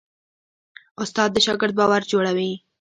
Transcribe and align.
استاد 1.01 1.29
د 1.33 1.37
شاګرد 1.45 1.73
باور 1.79 2.01
جوړوي. 2.11 2.51